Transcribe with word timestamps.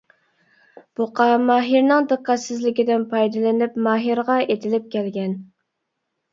بۇقا 0.99 1.27
ماھىرنىڭ 1.49 2.09
دىققەتسىزلىكىدىن 2.13 3.07
پايدىلىنىپ 3.13 3.79
ماھىرغا 3.91 4.41
ئېتىلىپ 4.49 4.91
كەلگەن. 4.99 5.41